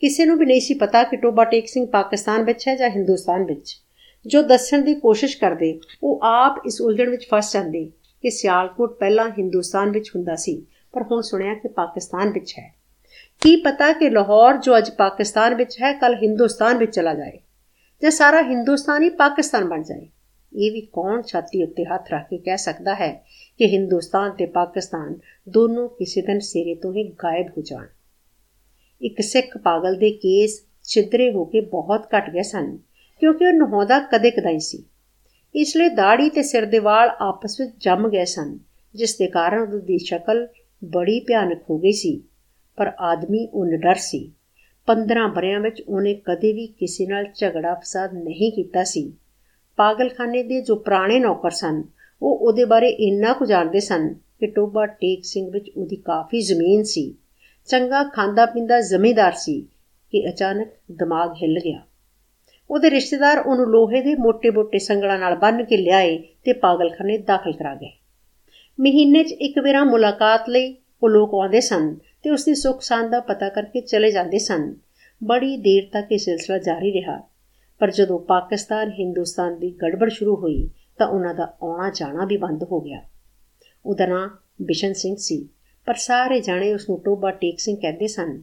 [0.00, 3.44] ਕਿਸੇ ਨੂੰ ਵੀ ਨਹੀਂ ਸੀ ਪਤਾ ਕਿ ਟੋਬਾ ਟੇਕ ਸਿੰਘ ਪਾਕਿਸਤਾਨ ਵਿੱਚ ਹੈ ਜਾਂ ਹਿੰਦੁਸਤਾਨ
[3.44, 3.81] ਵਿੱਚ।
[4.26, 7.90] ਜੋ ਦੱਸਣ ਦੀ ਕੋਸ਼ਿਸ਼ ਕਰਦੇ, ਉਹ ਆਪ ਇਸ ਉਲਝਣ ਵਿੱਚ ਫਸ ਜਾਂਦੇ
[8.22, 12.74] ਕਿ ਸਿਆਲਕੋਟ ਪਹਿਲਾਂ ਹਿੰਦੁਸਤਾਨ ਵਿੱਚ ਹੁੰਦਾ ਸੀ, ਪਰ ਹੁਣ ਸੁਣਿਆ ਕਿ ਪਾਕਿਸਤਾਨ ਵਿੱਚ ਹੈ।
[13.40, 17.38] ਕੀ ਪਤਾ ਕਿ ਲਾਹੌਰ ਜੋ ਅੱਜ ਪਾਕਿਸਤਾਨ ਵਿੱਚ ਹੈ ਕੱਲ ਹਿੰਦੁਸਤਾਨ ਵਿੱਚ ਚਲਾ ਜਾਏ,
[18.02, 20.08] ਜੇ ਸਾਰਾ ਹਿੰਦੁਸਤਾਨ ਹੀ ਪਾਕਿਸਤਾਨ ਬਣ ਜਾਏ।
[20.52, 23.12] ਇਹ ਵੀ ਕੌਣ ਛਾਤੀ ਉੱਤੇ ਹੱਥ ਰੱਖ ਕੇ ਕਹਿ ਸਕਦਾ ਹੈ
[23.58, 25.14] ਕਿ ਹਿੰਦੁਸਤਾਨ ਤੇ ਪਾਕਿਸਤਾਨ
[25.48, 27.86] ਦੋਨੋਂ ਕਿਸੇ ਦਿਨ ਸਿਰੇ ਤੋਂ ਹੀ ਗਾਇਬ ਹੋ ਜਾਣ।
[29.00, 32.78] ਇੱਕ ਸਿੱਖ ਪਾਗਲ ਦੇ ਕੇਸ ਛਿਦਰੇ ਹੋ ਕੇ ਬਹੁਤ ਘਟ ਗਏ ਸਨ।
[33.22, 34.84] ਕਿਉਂਕਿ ਉਹ ਨਹਾਉਂਦਾ ਕਦੇ ਕਦਾਈ ਸੀ।
[35.54, 38.58] ਇਸ ਲਈ ਦਾੜੀ ਤੇ ਸਿਰ ਦੇ ਵਾਲ ਆਪਸ ਵਿੱਚ ਜੰਮ ਗਏ ਸਨ,
[38.94, 40.48] ਜਿਸ ਦੇ ਕਾਰਨ ਉਹਦੀ ਸ਼ਕਲ
[40.84, 42.22] ਬੜੀ ਭਿਆਨਕ ਹੋ ਗਈ ਸੀ।
[42.76, 44.32] ਪਰ ਆਦਮੀ ਉਹ ਨਿਡਰ ਸੀ।
[44.86, 49.12] 15 ਬਰਿਆਂ ਵਿੱਚ ਉਹਨੇ ਕਦੇ ਵੀ ਕਿਸੇ ਨਾਲ ਝਗੜਾ ਫਸਾਦ ਨਹੀਂ ਕੀਤਾ ਸੀ।
[49.76, 51.84] ਪਾਗਲਖਾਨੇ ਦੇ ਜੋ ਪੁਰਾਣੇ ਨੌਕਰ ਸਨ,
[52.22, 56.82] ਉਹ ਉਹਦੇ ਬਾਰੇ ਇੰਨਾ ਕੁ ਜਾਣਦੇ ਸਨ ਕਿ ਟੋਬਾ ਟੇਕ ਸਿੰਘ ਵਿੱਚ ਉਹਦੀ ਕਾਫੀ ਜ਼ਮੀਨ
[56.82, 57.14] ਸੀ।
[57.68, 59.60] ਚੰਗਾ ਖਾਂਦਾ ਪੀਂਦਾ ਜ਼ਮੀਂਦਾਰ ਸੀ
[60.12, 61.82] ਕਿ ਅਚਾਨਕ ਦਿਮਾਗ ਹਿੱਲ ਗਿਆ।
[62.72, 67.74] ਉਹਦੇ ਰਿਸ਼ਤੇਦਾਰ ਉਹਨੂੰ ਲੋਹੇ ਦੇ ਮੋٹے-ਮੋٹے ਸੰਗਲਾਂ ਨਾਲ ਬੰਨ ਕੇ ਲਿਆਏ ਤੇ ਪਾਗਲਖਾਨੇ ਦਾਖਲ ਕਰਾ
[67.74, 67.90] ਗਏ।
[68.80, 73.10] ਮਹੀਨੇ 'ਚ ਇੱਕ ਵਾਰਾਂ ਮੁਲਾਕਾਤ ਲਈ ਉਹ ਲੋਕ ਆਉਂਦੇ ਸਨ ਤੇ ਉਸ ਦੀ ਸੁੱਖ ਸਾਂਦ
[73.10, 74.76] ਦਾ ਪਤਾ ਕਰਕੇ ਚਲੇ ਜਾਂਦੇ ਸਨ।
[75.24, 77.22] ਬੜੀ ਦੇਰ ਤੱਕ ਇਹ ਸਿਲਸਿਲਾ ਜਾਰੀ ਰਿਹਾ।
[77.78, 82.64] ਪਰ ਜਦੋਂ ਪਾਕਿਸਤਾਨ, ਹਿੰਦੁਸਤਾਨ ਦੀ ਗੜਬੜ ਸ਼ੁਰੂ ਹੋਈ ਤਾਂ ਉਹਨਾਂ ਦਾ ਆਉਣਾ ਜਾਣਾ ਵੀ ਬੰਦ
[82.64, 83.02] ਹੋ ਗਿਆ।
[83.86, 84.28] ਉਹਦਾ ਨਾਂ
[84.62, 85.48] ਬਿਸ਼ਨ ਸਿੰਘ ਸੀ,
[85.86, 88.42] ਪਰ ਸਾਰੇ ਜਾਣੇ ਉਸ ਨੂੰ ਟੋਬਾ ਟੇਕ ਸਿੰਘ ਕਹਿੰਦੇ ਸਨ।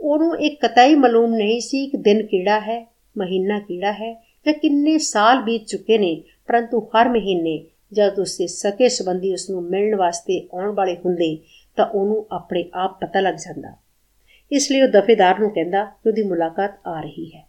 [0.00, 4.98] ਉਹਨੂੰ ਇਹ ਕਤਾਈ ਮਾਲੂਮ ਨਹੀਂ ਸੀ ਕਿ ਦਿਨ ਕਿਹੜਾ ਹੈ ਮਹੀਨਾ ਕਿਹੜਾ ਹੈ ਜਾਂ ਕਿੰਨੇ
[4.98, 10.48] ਸਾਲ ਬੀਤ ਚੁੱਕੇ ਨੇ, ਪਰੰਤੂ ਹਰ ਮਹੀਨੇ ਜਦ ਉਸਦੇ ਸਕੇ ਸੰਬੰਧੀ ਉਸ ਨੂੰ ਮਿਲਣ ਵਾਸਤੇ
[10.54, 11.38] ਆਉਣ ਵਾਲੇ ਹੁੰਦੇ,
[11.76, 13.76] ਤਾਂ ਉਹਨੂੰ ਆਪਣੇ ਆਪ ਪਤਾ ਲੱਗ ਜਾਂਦਾ।
[14.52, 17.48] ਇਸ ਲਈ ਉਹ ਦਫੇਦਾਰ ਨੂੰ ਕਹਿੰਦਾ ਕਿ ਉਹਦੀ ਮੁਲਾਕਾਤ ਆ ਰਹੀ ਹੈ।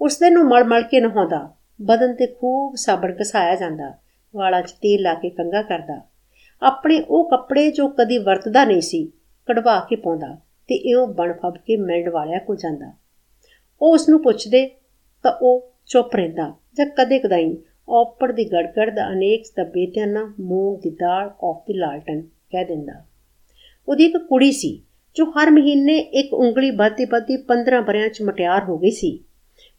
[0.00, 3.94] ਉਸ ਦਿਨ ਨੂੰ ਮਲ-ਮਲ ਕੇ ਨਹਾਉਂਦਾ। ਬਦਨ ਤੇ ਖੂਬ ਸਾਬਣ ਘਸਾਇਆ ਜਾਂਦਾ।
[4.34, 6.00] ਵਾਲਾਂ 'ਚ ਤੇਲ ਲਾ ਕੇ ਕੰਗਾ ਕਰਦਾ।
[6.62, 9.12] ਆਪਣੇ ਉਹ ਕੱਪੜੇ ਜੋ ਕਦੀ ਵਰਤਦਾ ਨਹੀਂ ਸੀ,
[9.46, 12.92] ਕਢਵਾ ਕੇ ਪਾਉਂਦਾ ਤੇ ਇਉਂ ਬਣ ਫੱਬ ਕੇ ਮਿਲਣ ਵਾਲਿਆਂ ਕੋਲ ਜਾਂਦਾ।
[13.82, 14.70] ਉਹ ਉਸ ਨੂੰ ਪੁੱਛਦੇ
[15.22, 17.56] ਤਾਂ ਉਹ ਚੁੱਪ ਰਹਿੰਦਾ। ਜਾਂ ਕਦੇ ਕਦਾਈ
[17.88, 22.64] ਔਪੜ ਦੀ ਗੜਗੜ ਦਾ ਅਨੇਕ ਸਤਬੇ ਤੇ ਨਾ ਮੂੰਗ ਦੀ ਦਾਲ ਆਫ ਦੀ ਲਾਲਟਨ ਕਹਿ
[22.64, 22.92] ਦਿੰਦਾ।
[23.88, 24.82] ਉਹਦੀ ਇੱਕ ਕੁੜੀ ਸੀ,
[25.14, 29.24] ਜੋ ਹਰ ਮਹੀਨੇ ਇੱਕ ਉਂਗਲੀ ਵੱਧਦੀ ਵੱਧਦੀ 15 ਬਰਿਆਂ 'ਚ ਮਟਿਆਰ ਹੋ ਗਈ ਸੀ।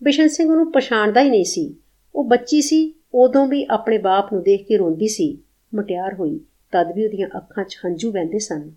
[0.03, 1.75] ਬਿਸ਼ਨ ਸਿੰਘ ਉਹਨੂੰ ਪਛਾਣਦਾ ਹੀ ਨਹੀਂ ਸੀ।
[2.15, 5.37] ਉਹ ਬੱਚੀ ਸੀ, ਉਦੋਂ ਵੀ ਆਪਣੇ ਬਾਪ ਨੂੰ ਦੇਖ ਕੇ ਰੋਂਦੀ ਸੀ।
[5.75, 6.39] ਮਟਿਆਰ ਹੋਈ,
[6.71, 8.71] ਤਦ ਵੀ ਉਹਦੀਆਂ ਅੱਖਾਂ 'ਚ ਹੰਝੂ ਵਹਿੰਦੇ ਸਨ।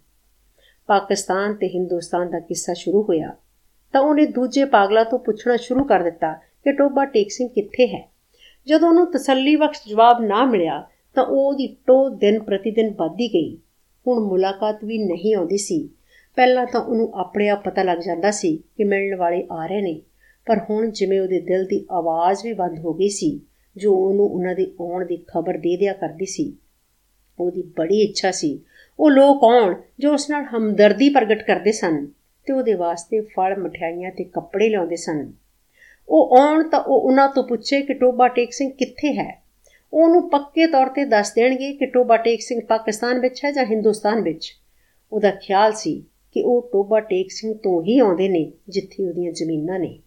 [0.86, 3.36] ਪਾਕਿਸਤਾਨ ਤੇ ਹਿੰਦੁਸਤਾਨ ਦਾ ਕਿੱਸਾ ਸ਼ੁਰੂ ਹੋਇਆ।
[3.92, 8.12] ਤਾਂ ਉਹਨੇ ਦੂਜੇ ਪਾਗਲਾ ਤੋਂ ਪੁੱਛਣਾ ਸ਼ੁਰੂ ਕਰ ਦਿੱਤਾ ਕਿ ਟੋਬਾ ਟੇਕ ਸਿੰਘ ਕਿੱਥੇ ਹੈ?
[8.66, 13.28] ਜਦੋਂ ਉਹਨੂੰ ਤਸੱਲੀ ਬਖਸ਼ ਜਵਾਬ ਨਾ ਮਿਲਿਆ, ਤਾਂ ਉਹ ਉਹਦੀ ਟੋ ਦਿਨ ਪ੍ਰਤੀ ਦਿਨ ਵੱਧਦੀ
[13.28, 13.58] ਗਈ।
[14.06, 15.88] ਹੁਣ ਮੁਲਾਕਾਤ ਵੀ ਨਹੀਂ ਆਉਂਦੀ ਸੀ।
[16.36, 20.02] ਪਹਿਲਾਂ ਤਾਂ ਉਹਨੂੰ ਆਪਣੇ ਆਪ ਪਤਾ ਲੱਗ ਜਾਂਦਾ ਸੀ ਕਿ ਮਿਲਣ ਵਾਲੇ ਆ ਰਹੇ ਨੇ।
[20.46, 23.40] ਪਰ ਹੁਣ ਜਿਵੇਂ ਉਹਦੇ ਦਿਲ ਦੀ ਆਵਾਜ਼ ਵੀ ਬੰਦ ਹੋ ਗਈ ਸੀ,
[23.76, 26.56] ਜੋ ਉਹਨੂੰ ਉਹਨਾਂ ਦੇ ਆਉਣ ਦੀ ਖਬਰ ਦੇ ਦਿਆ ਕਰਦੀ ਸੀ।
[27.40, 28.60] ਉਹਦੀ ਬੜੀ ਇੱਛਾ ਸੀ।
[29.00, 32.06] ਉਹ ਲੋਕ ਆਉਣ ਜੋ ਉਸ ਨਾਲ ਹਮਦਰਦੀ ਪ੍ਰਗਟ ਕਰਦੇ ਸਨ
[32.46, 35.32] ਤੇ ਉਹਦੇ ਵਾਸਤੇ ਫਲ, ਮਠਿਆਈਆਂ ਤੇ ਕੱਪੜੇ ਲਿਆਉਂਦੇ ਸਨ।
[36.08, 39.42] ਉਹ ਆਉਣ ਤਾਂ ਉਹ ਉਹਨਾਂ ਤੋਂ ਪੁੱਛੇ ਕਿ ਟੋਬਾ ਟੇਕ ਸਿੰਘ ਕਿੱਥੇ ਹੈ।
[39.92, 44.22] ਉਹਨੂੰ ਪੱਕੇ ਤੌਰ ਤੇ ਦੱਸ ਦੇਣਗੇ ਕਿ ਟੋਬਾ ਟੇਕ ਸਿੰਘ ਪਾਕਿਸਤਾਨ ਵਿੱਚ ਹੈ ਜਾਂ ਹਿੰਦੁਸਤਾਨ
[44.22, 44.52] ਵਿੱਚ।
[45.12, 49.78] ਉਹਦਾ ਖਿਆਲ ਸੀ ਕਿ ਉਹ ਟੋਬਾ ਟੇਕ ਸਿੰਘ ਤੋਂ ਹੀ ਆਉਂਦੇ ਨੇ, ਜਿੱਥੇ ਉਹਦੀਆਂ ਜ਼ਮੀਨਾਂ
[49.78, 49.98] ਨੇ।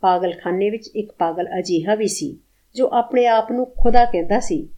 [0.00, 2.38] ਪਾਗਲਖਾਨੇ ਵਿੱਚ ਇੱਕ ਪਾਗਲ ਅਜੀਹਾ ਵੀ ਸੀ,
[2.74, 4.68] ਜੋ ਆਪਣੇ ਆਪ ਨੂੰ ਖੁਦਾ ਕਹਿੰਦਾ ਸੀ।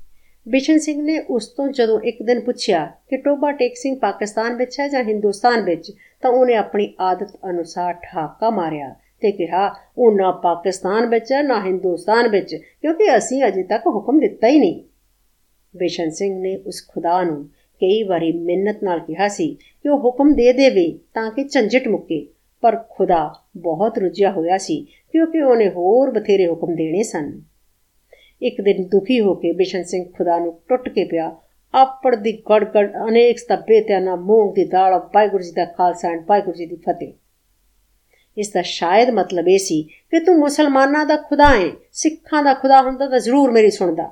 [0.49, 4.81] ਬਿਸ਼ਨ ਸਿੰਘ ਨੇ ਉਸ ਤੋਂ ਜਦੋਂ ਇੱਕ ਦਿਨ ਪੁੱਛਿਆ ਕਿ ਟੋਬਾ ਟੇਕ ਸਿੰਘ ਪਾਕਿਸਤਾਨ ਵਿੱਚ
[4.81, 10.31] ਹੈ ਜਾਂ ਹਿੰਦੁਸਤਾਨ ਵਿੱਚ, ਤਾਂ ਉਹਨੇ ਆਪਣੀ ਆਦਤ ਅਨੁਸਾਰ ਠਾਕਾ ਮਾਰਿਆ ਤੇ ਕਿਹਾ, ਉਹ ਨਾ
[10.31, 14.83] ਪਾਕਿਸਤਾਨ ਵਿੱਚ ਹੈ, ਨਾ ਹਿੰਦੁਸਤਾਨ ਵਿੱਚ, ਕਿਉਂਕਿ ਅਸੀਂ ਅਜੇ ਤੱਕ ਹੁਕਮ ਦਿੱਤਾ ਹੀ ਨਹੀਂ।
[15.75, 17.45] ਬਿਸ਼ਨ ਸਿੰਘ ਨੇ ਉਸ ਖੁਦਾ ਨੂੰ
[17.81, 22.27] ਕਈ ਵਾਰੀ ਮਿਹਨਤ ਨਾਲ ਕਿਹਾ ਸੀ ਕਿ ਉਹ ਹੁਕਮ ਦੇ ਦੇਵੇ ਤਾਂ ਕਿ ਝੰਜਟ ਮੁੱਕੇ,
[22.61, 27.33] ਪਰ ਖੁਦਾ ਬਹੁਤ ਰੁੱਝਿਆ ਹੋਇਆ ਸੀ ਕਿਉਂਕਿ ਉਹਨੇ ਹੋਰ ਬਥੇਰੇ ਹੁਕਮ ਦੇਣੇ ਸਨ।
[28.43, 31.33] ਇੱਕ ਦਿਨ ਦੁਖੀ ਹੋ ਕੇ ਬਿਸ਼ਨ ਸਿੰਘ ਖੁਦਾ ਨੂੰ ਟੁੱਟ ਕੇ ਪਿਆ।
[31.75, 36.25] ਆਪੜ ਦੀ ਗੜਗੜ, ਅਨੇਕ ਸਤੱਬੇ ਤੇ ਨਾ ਮੂੰਗ ਦੀ ਦਾਲ, ਵਾਹਿਗੁਰੂ ਜੀ ਦਾ ਖਾਲਸਾ ਐਂਡ
[36.29, 37.13] ਵਾਹਿਗੁਰੂ ਜੀ ਦੀ ਫਤਿਹ।
[38.39, 42.83] ਇਸ ਦਾ ਸ਼ਾਇਦ ਮਤਲਬ ਇਹ ਸੀ ਕਿ ਤੂੰ ਮੁਸਲਮਾਨਾਂ ਦਾ ਖੁਦਾ ਹੈ, ਸਿੱਖਾਂ ਦਾ ਖੁਦਾ
[42.83, 44.11] ਹੁੰਦਾ ਤਾਂ ਜ਼ਰੂਰ ਮੇਰੀ ਸੁਣਦਾ।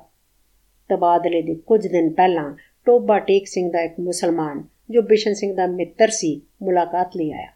[0.89, 5.67] ਤਬਾਦਲੇ ਦੇ ਕੁਝ ਦਿਨ ਪਹਿਲਾਂ ਟੋਬਾ ਟੇਕ ਸਿੰਘ ਦਾ ਇੱਕ ਮੁਸਲਮਾਨ, ਜੋ ਬਿਸ਼ਨ ਸਿੰਘ ਦਾ
[5.67, 7.47] ਮਿੱਤਰ ਸੀ, ਮੁਲਾਕਾਤ ਲਈ ਆਇਆ।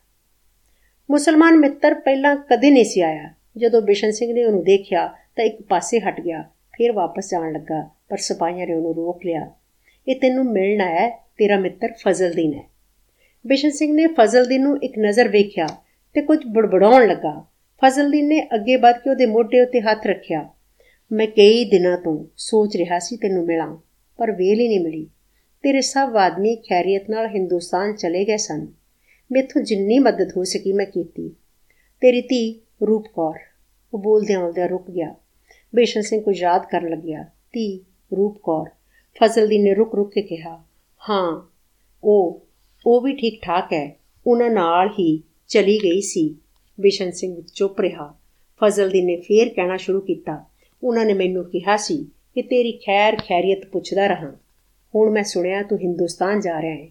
[1.11, 5.61] ਮੁਸਲਮਾਨ ਮਿੱਤਰ ਪਹਿਲਾਂ ਕਦੇ ਨਹੀਂ ਸੀ ਆਇਆ। ਜਦੋਂ ਬਿਸ਼ਨ ਸਿੰਘ ਨੇ ਉਹਨੂੰ ਦੇਖਿਆ ਤਾਂ ਇੱਕ
[5.61, 6.41] ਪਾਸੇ ਹਟ ਗਿਆ,
[6.77, 9.51] ਫਿਰ ਵਾਪਸ ਜਾਣ ਲੱਗਾ, ਪਰ ਸਿਪਾਹੀਆਂ ਨੇ ਉਹਨੂੰ ਰੋਕ ਲਿਆ।
[10.07, 12.63] ਇਹ ਤੈਨੂੰ ਮਿਲਣ ਆਇਆ ਤੇਰਾ ਮਿੱਤਰ ਫਜ਼ਲਦੀਨ ਹੈ।
[13.47, 15.67] ਬਿਸ਼ਨ ਸਿੰਘ ਨੇ ਫਜ਼ਲਦੀਨ ਨੂੰ ਇੱਕ ਨਜ਼ਰ ਵੇਖਿਆ
[16.17, 17.45] ਤੇ ਕੁਝ ਬੜਬੜਾਉਣ ਲੱਗਾ।
[17.81, 20.49] ਫਜ਼ਲਦੀਨ ਨੇ ਅੱਗੇ ਵੱਧ ਕੇ ਉਹਦੇ ਮੋਢੇ ਉੱਤੇ ਹੱਥ ਰੱਖਿਆ।
[21.11, 23.77] ਮੈਂ ਕਈ ਦਿਨਾਂ ਤੋਂ ਸੋਚ ਰਿਹਾ ਸੀ ਤੈਨੂੰ ਮਿਲਾਂ,
[24.17, 25.05] ਪਰ ਵੇਲ ਹੀ ਨਹੀਂ ਮਿਲੀ।
[25.63, 28.67] ਤੇਰੇ ਸਭ ਆਦਮੀ ਖੈਰੀਅਤ ਨਾਲ ਹਿੰਦੁਸਤਾਨ ਚਲੇ ਗਏ ਸਨ।
[29.31, 31.29] ਮੇਥੋਂ ਜਿੰਨੀ ਮਦਦ ਹੋ ਸਕੀ ਮੈਂ ਕੀਤੀ।
[32.01, 33.39] ਤੇਰੀ ਧੀ ਰੂਪ ਕੌਰ।
[33.93, 35.15] ਉਹ ਬੋਲਦਿਆਂ ਬੋਲਦਿਆਂ ਰੁਕ ਗਿਆ।
[35.75, 37.85] ਬੇਸ਼ਨ ਸਿੰਘ ਕੋ ਯਾਦ ਕਰਨ ਲੱਗਿਆ। ਧੀ
[38.17, 38.69] ਰੂਪ ਕੌਰ।
[39.19, 40.63] ਫਜ਼ਲਦੀਨ ਨੇ ਰੁਕ ਰੁਕ ਕੇ ਕਿਹਾ,
[41.09, 41.41] ਹਾਂ,
[42.03, 42.47] ਉਹ
[42.85, 46.35] ਉਹ ਵੀ ਠੀਕ ਠਾਕ ਹੈ। ਉਹਨਾਂ ਨਾਲ ਹੀ ਚਲੀ ਗਈ ਸੀ।
[46.79, 48.17] ਬਿਸ਼ਨ ਸਿੰਘ ਚੁੱਪ ਰਿਹਾ।
[48.63, 50.45] ਫਜ਼ਲਦੀਨ ਨੇ ਫੇਰ ਕਹਿਣਾ ਸ਼ੁਰੂ ਕੀਤਾ।
[50.83, 54.35] ਉਹਨਾਂ ਨੇ ਮੈਨੂੰ ਕਿਹਾ ਸੀ ਕਿ ਤੇਰੀ ਖੈਰ ਖੈਰੀਅਤ ਪੁੱਛਦਾ ਰਹਾ।
[54.95, 56.87] ਹੁਣ ਮੈਂ ਸੁਣਿਆ ਤੂੰ ਹਿੰਦੁਸਤਾਨ ਜਾ ਰਿਹਾ ਹੈ।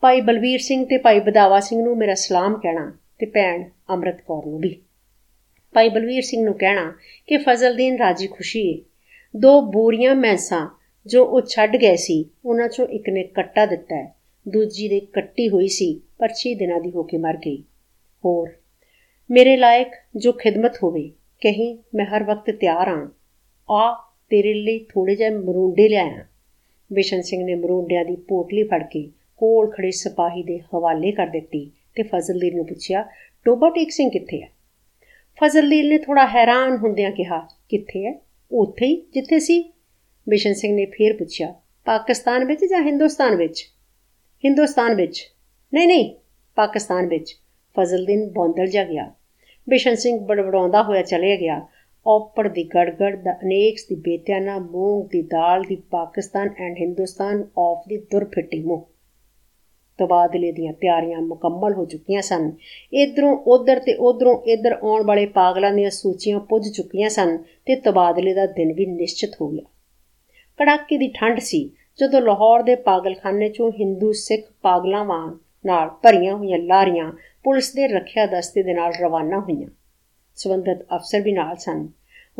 [0.00, 4.46] ਭਾਈ ਬਲਵੀਰ ਸਿੰਘ ਤੇ ਭਾਈ ਬਦਾਵਾ ਸਿੰਘ ਨੂੰ ਮੇਰਾ ਸਲਾਮ ਕਹਿਣਾ ਤੇ ਭੈਣ ਅੰਮ੍ਰਿਤ ਕੌਰ
[4.46, 4.80] ਨੂੰ ਵੀ।
[5.72, 6.92] ਭਾਈ ਬਲਵੀਰ ਸਿੰਘ ਨੂੰ ਕਹਿਣਾ
[7.26, 8.78] ਕਿ ਫਜ਼ਲਦੀਨ ਰਾਜੀ ਖੁਸ਼ੀ ਹੈ
[9.36, 14.14] ਦੋ ਬੋਰੀਆਂ ਮੈਸਾਂ ਜੋ ਉਹ ਛੱਡ ਗਏ ਸੀ, ਉਹਨਾਂ ਚੋਂ ਇੱਕ ਨੇ ਕੱਟਾ ਦਿੱਤਾ ਹੈ।
[14.48, 17.64] ਦੂਜੀ ਦੇ ਕੱਟੀ ਹੋਈ ਸੀ ਪਰ 6 ਦਿਨਾਂ ਦੀ ਹੋ ਕੇ ਮਰ ਗਈ।
[18.24, 18.48] ਹੋਰ।
[19.30, 21.08] ਮੇਰੇ ਲਾਇਕ ਜੋ ਖਿਦਮਤ ਹੋਵੇ,
[21.42, 23.08] ਕਹੀਂ ਮੈਂ ਹਰ ਵਕਤ ਤਿਆਰ ਹਾਂ
[23.70, 26.24] ਆ ਤੇਰੇ ਲਈ ਥੋੜੇ ਜਿਹਾ ਮਰੂੰਡੇ ਲਿਆਇਆ।
[26.92, 31.70] ਬਿਸ਼ਨ ਸਿੰਘ ਨੇ ਮਰੂੰਡਿਆਂ ਦੀ ਪੋਟਲੀ ਫੜ ਕੇ ਕੋਲ ਖੜੇ ਸਿਪਾਹੀ ਦੇ ਹਵਾਲੇ ਕਰ ਦਿੱਤੀ
[31.94, 33.04] ਤੇ ਫਜ਼ਲਦੀਨ ਨੂੰ ਪੁੱਛਿਆ,
[33.44, 34.48] ਟੋਬਾ ਟੇਕ ਸਿੰਘ ਕਿੱਥੇ ਹੈ
[35.40, 38.20] ਫਜ਼ਲਦੀਨ ਨੇ ਥੋੜਾ ਹੈਰਾਨ ਹੁੰਦਿਆਂ ਕਿਹਾ, ਕਿੱਥੇ ਹੈ
[38.52, 39.72] ਉੱਥੇ ਹੀ ਜਿੱਥੇ ਸੀ?
[40.28, 43.70] ਬਿਸ਼ਨ ਸਿੰਘ ਨੇ ਫੇਰ ਪੁੱਛਿਆ, ਪਾਕਿਸਤਾਨ ਵਿੱਚ ਜਾਂ ਹਿੰਦੁਸਤਾਨ ਵਿੱਚ?
[44.44, 45.32] ਹਿੰਦੁਸਤਾਨ ਵਿੱਚ।
[45.74, 46.14] ਨਹੀਂ ਨਹੀਂ,
[46.54, 47.39] ਪਾਕਿਸਤਾਨ ਵਿੱਚ।
[47.76, 49.10] ਫਜ਼ਲਦੀਨ ਬੌਂਦਲ ਜਾ ਗਿਆ।
[49.68, 51.66] ਬਿਸ਼ਨ ਸਿੰਘ ਬੜਬੜਾਉਂਦਾ ਹੋਇਆ ਚਲੇ ਗਿਆ।
[52.06, 57.88] ਔਪੜ ਦੀ ਗੜਗੜ ਦਾ ਅਨੇਕ ਦੀ ਬੇਤਿਆਨਾ, ਮੂੰਗ ਦੀ ਦਾਲ ਦੀ ਪਾਕਿਸਤਾਨ ਐਂਡ ਹਿੰਦੁਸਤਾਨ ਆਫ
[57.88, 58.82] ਦੀ ਦੁਰਫਿੱਟੀ ਮੂੰਹ।
[59.98, 62.52] ਤਬਾਦਲੇ ਦੀਆਂ ਤਿਆਰੀਆਂ ਮੁਕੰਮਲ ਹੋ ਚੁੱਕੀਆਂ ਸਨ।
[62.92, 68.34] ਇਧਰੋਂ ਉਧਰ ਤੇ ਉਧਰੋਂ ਇਧਰ ਆਉਣ ਵਾਲੇ ਪਾਗਲਾਂ ਦੀਆਂ ਸੂਚੀਆਂ ਪੁੱਜ ਚੁੱਕੀਆਂ ਸਨ ਤੇ ਤਬਾਦਲੇ
[68.34, 69.62] ਦਾ ਦਿਨ ਵੀ ਨਿਸ਼ਚਿਤ ਹੋ ਗਿਆ।
[70.58, 76.36] ਕੜਾਕੇ ਦੀ ਠੰਡ ਸੀ ਜਦੋਂ ਲਾਹੌਰ ਦੇ ਪਾਗਲਖਾਨੇ ਚੋਂ ਹਿੰਦੂ ਸਿੱਖ ਪਾਗਲਾਂ ਵਾਂਗ ਨਾਲ ਭਰੀਆਂ
[76.36, 77.12] ਹੋਈਆਂ ਲਾਰੀਆਂ
[77.44, 79.68] ਪੁਲਿਸ ਦੇ ਰੱਖਿਆ ਦਸਤੇ ਦੇ ਨਾਲ ਰਵਾਨਾ ਹੋਈਆਂ।
[80.36, 81.88] ਸਬੰਧਤ ਅਫਸਰ ਵੀ ਨਾਲ ਸਨ।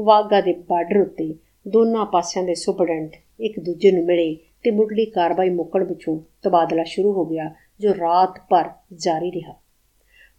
[0.01, 1.35] ਵਾਗਾ ਦੇ ਬਾਰਡਰ ਉੱਤੇ
[1.69, 7.13] ਦੋਨਾਂ ਪਾਸਿਆਂ ਦੇ ਸੁਪਰਡੈਂਟ ਇੱਕ ਦੂਜੇ ਨੂੰ ਮਿਲੇ ਤੇ ਮੁੱਢਲੀ ਕਾਰਵਾਈ ਮੁੱਕਣ ਪਿਛੋਂ ਤਬਾਦਲਾ ਸ਼ੁਰੂ
[7.13, 9.55] ਹੋ ਗਿਆ, ਜੋ ਰਾਤ ਭਰ ਜਾਰੀ ਰਿਹਾ।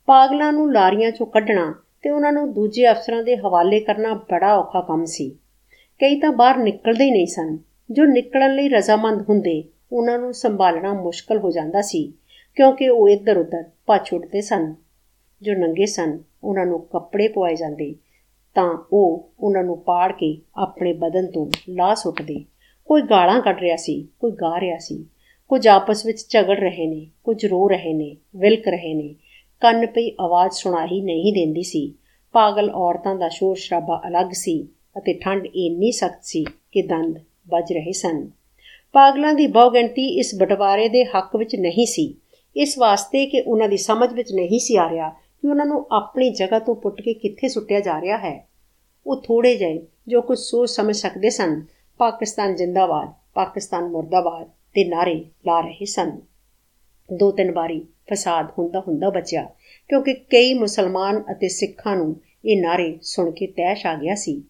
[0.06, 4.82] ਪਾਗਲਾਂ ਨੂੰ ਲਾਰੀਆਂ ਚੋਂ ਕੱਢਣਾ ਤੇ ਉਹਨਾਂ ਨੂੰ ਦੂਜੇ ਅਫਸਰਾਂ ਦੇ ਹਵਾਲੇ ਕਰਨਾ ਬੜਾ ਔਖਾ
[4.82, 5.38] ਕੰਮ ਸੀ।
[6.00, 7.58] ਕਈ ਤਾਂ ਬਾਹਰ ਨਿਕਲਦੇ ਹੀ ਨਹੀਂ ਸਨ।
[7.92, 12.14] ਜੋ ਨਿਕਲਣ ਲਈ ਰਜ਼ਾਮੰਦ ਹੁੰਦੇ, ਉਹਨਾਂ ਨੂੰ ਸੰਭਾਲਣਾ ਮੁਸ਼ਕਲ ਹੋ ਜਾਂਦਾ ਸੀ।
[12.56, 14.76] ਕਿਉਂਕਿ ਉਹ ਇੱਧਰ-ਉੱਧਰ ਭੱਜ ਉੱਠਦੇ ਸਨ।
[15.42, 17.96] ਜੋ ਨੰਗੇ ਸਨ, ਉਹਨਾਂ ਨੂੰ ਕੱਪੜੇ ਪਵਾਏ ਜਾਂਦੇ।
[18.56, 22.46] ਤਾਂ ਉਹ ਉਹਨਾਂ ਨੂੰ ਪਾੜ ਕੇ ਆਪਣੇ ਬਦਨ ਤੋਂ ਲਾਹ ਸੁੱਟਦੇ।
[22.86, 25.06] ਕੋਈ ਗਾਲਾਂ ਕੱਢ ਰਿਹਾ ਸੀ, ਕੋਈ ਗਾ ਰਿਹਾ ਸੀ।
[25.50, 29.16] ਕੁਝ ਆਪਸ ਵਿੱਚ ਝਗੜ ਰਹੇ ਨੇ, ਕੁਝ ਰੋ ਰਹੇ ਨੇ, ਵਿਲਕ ਰਹੇ ਨੇ।
[29.60, 31.94] ਕੰਨ ਪਈ ਆਵਾਜ਼ ਸੁਣਾਈ ਨਹੀਂ ਦਿੰਦੀ ਸੀ।
[32.32, 34.68] ਪਾਗਲ ਔਰਤਾਂ ਦਾ ਸ਼ੋਰ ਸ਼ਰਾਬਾ ਅਲੱਗ ਸੀ
[34.98, 38.32] ਅਤੇ ਠੰਡ ਇੰਨੀ ਸਖਤ ਸੀ ਕਿ ਦੰਦ ਵੱਜ ਰਹੇ ਸਨ।
[38.94, 42.16] ਪਾਗਲਾਂ ਦੀ ਬਹੁਗਿਣਤੀ ਇਸ ਬਟਵਾਰੇ ਦੇ ਹੱਕ ਵਿੱਚ ਨਹੀਂ ਸੀ।
[42.56, 46.30] ਇਸ ਵਾਸਤੇ ਕਿ ਉਹਨਾਂ ਦੀ ਸਮਝ ਵਿੱਚ ਨਹੀਂ ਸੀ ਆ ਰਿਹਾ ਕਿ ਉਹਨਾਂ ਨੂੰ ਆਪਣੀ
[46.30, 48.48] ਜਗ੍ਹਾ ਤੋਂ ਪੁੱਟ ਕੇ ਕਿੱਥੇ ਸੁੱਟਿਆ ਜਾ ਰਿਹਾ ਹੈ।
[49.08, 51.66] ਉਹ ਥੋੜੇ ਜਿਹੇ ਜੋ ਕੁਝ ਸੋਚ ਸਮਝ ਸਕਦੇ ਸਨ,
[51.98, 56.20] ਪਾਕਿਸਤਾਨ ਜਿੰਦਾਬਾਦ, ਪਾਕਿਸਤਾਨ ਮੁਰਦਾਬਾਦ ਦੇ ਨਾਰੇ ਲਾ ਰਹੇ ਸਨ।
[57.14, 59.44] ਦੋ ਤਿੰਨ ਵਾਰੀ ਫਸਾਦ ਹੁੰਦਾ ਹੁੰਦਾ ਬਚਿਆ,
[59.90, 62.16] ਕਿਉਂਕਿ ਕਈ ਮੁਸਲਮਾਨ ਅਤੇ ਸਿੱਖਾਂ ਨੂੰ
[62.46, 64.44] ਇਹ ਨਾਰੇ ਸੁਣ ਕੇ ਤੈਸ਼ ਆ ਗਿਆ ਸੀ।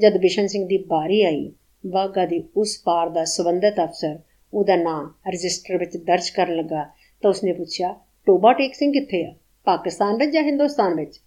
[0.00, 1.52] ਜਦ ਬਿਸ਼ਨ ਸਿੰਘ ਦੀ ਬਾਰੀ ਆਈ
[1.86, 4.18] ਵਾਗਾ ਦੀ ਉਸ ਪਾਰ ਦਾ ਸਬੰਧਤ ਅਫਸਰ
[4.54, 6.86] ਉਹਦਾ ਨਾਮ ਰਜਿਸਟਰ ਵਿੱਚ ਦਰਜ ਕਰਨ ਲੱਗਾ
[7.22, 7.94] ਤਾਂ ਉਸਨੇ ਪੁੱਛਿਆ,
[8.26, 9.34] ਟੋਬਾ ਟੇਕ ਸਿੰਘ ਕਿੱਥੇ ਆ?
[9.64, 11.20] ਪਾਕਿਸਤਾਨ ਵਿੱਚ ਜਾਂ ਹਿੰਦੁਸਤਾਨ ਵਿੱਚ?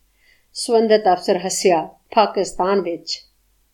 [0.54, 3.20] ਸਬੰਧਤ ਅਫਸਰ ਹੱਸਿਆ, ਪਾਕਿਸਤਾਨ ਵਿੱਚ।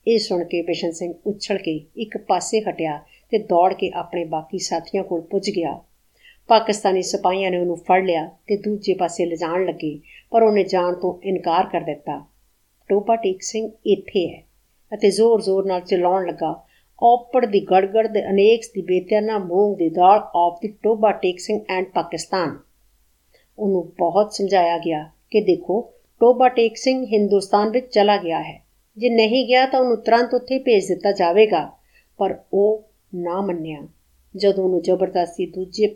[0.07, 2.97] ਇਹ ਸੁਣ ਕੇ ਬਿਸ਼ਨ ਸਿੰਘ ਉੱਛਲ ਕੇ ਇੱਕ ਪਾਸੇ ਹਟਿਆ
[3.29, 5.81] ਤੇ ਦੌੜ ਕੇ ਆਪਣੇ ਬਾਕੀ ਸਾਥੀਆਂ ਕੋਲ ਪੁੱਜ ਗਿਆ।
[6.47, 9.99] ਪਾਕਿਸਤਾਨੀ ਸਿਪਾਹੀਆਂ ਨੇ ਉਹਨੂੰ ਫੜ ਲਿਆ ਤੇ ਦੂਜੇ ਪਾਸੇ ਲਿਜਾਣ ਲੱਗੇ,
[10.31, 12.25] ਪਰ ਉਹਨੇ ਜਾਣ ਤੋਂ ਇਨਕਾਰ ਕਰ ਦਿੱਤਾ।
[12.89, 14.43] ਟੋਪਾ ਟੇਕ ਸਿੰਘ ਇੱਥੇ ਹੈ
[14.93, 16.66] ਅਤੇ ਜ਼ੋਰ-ਜ਼ੋਰ ਨਾਲ ਚਲਾਉਣ ਲੱਗਾ
[17.03, 21.59] ਔਪੜ ਦੀ ਗੜਗੜ ਦੇ ਅਨੇਕ ਦੀ ਬੇਤਿਆਨਾ ਮੂੰਗ ਦੀ ਦਾਲ ਆਫ ਦੀ ਟੋਬਾ ਟੇਕ ਸਿੰਘ
[21.69, 22.57] ਐਂਡ ਪਾਕਿਸਤਾਨ।
[23.59, 28.63] ਉਹਨੂੰ ਬਹੁਤ ਸਮਝਾਇਆ ਗਿਆ ਕਿ ਦੇਖੋ ਟੋਬਾ ਟੇਕ ਸਿੰਘ ਹਿੰਦੁਸਤਾਨ ਵਿੱਚ ਚਲਾ ਗਿਆ ਹੈ।
[28.97, 31.71] ਜੇ ਨਹੀਂ ਗਿਆ ਤਾਂ ਉਹਨੂੰ ਤੁਰੰਤ ਉੱਥੇ ਭੇਜ ਦਿੱਤਾ ਜਾਵੇਗਾ।
[32.17, 32.83] ਪਰ ਉਹ
[33.15, 33.87] ਨਾ ਮੰਨਿਆ।
[34.35, 35.95] ਜਦੋਂ ਉਹਨੂੰ ਜ਼ਬਰਦਸਤੀ ਦੂਜੇ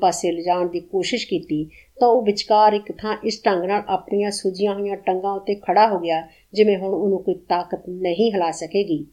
[0.00, 1.70] ਪਾਸੇ ਲਿਜਾਣ ਦੀ ਕੋਸ਼ਿਸ਼ ਕੀਤੀ,
[2.00, 5.98] ਤਾਂ ਉਹ ਵਿਚਕਾਰ ਇੱਕ ਥਾਂ ਇਸ ਢੰਗ ਨਾਲ ਆਪਣੀਆਂ ਸੁਜੀਆਂ ਹੋਈਆਂ ਟੰਗਾਂ ਉੱਤੇ ਖੜਾ ਹੋ
[5.98, 9.06] ਗਿਆ, ਜਿਵੇਂ ਹੁਣ ਉਹਨੂੰ ਕੋਈ ਤਾਕਤ ਨਹੀਂ ਹਿਲਾ ਸਕੇਗੀ।